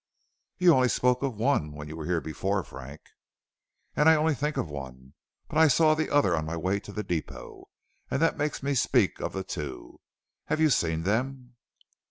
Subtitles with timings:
[0.57, 3.01] "You only spoke of one when you were here before, Frank."
[3.95, 5.13] "And I only think of one.
[5.47, 7.67] But I saw the other on my way to the depot,
[8.09, 10.01] and that made me speak of the two.
[10.45, 11.53] Have you seen them?"